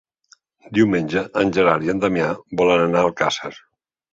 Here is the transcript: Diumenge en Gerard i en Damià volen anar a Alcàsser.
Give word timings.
Diumenge 0.77 1.21
en 1.43 1.53
Gerard 1.57 1.87
i 1.89 1.93
en 1.95 2.01
Damià 2.07 2.33
volen 2.63 2.85
anar 2.87 3.05
a 3.07 3.11
Alcàsser. 3.11 3.57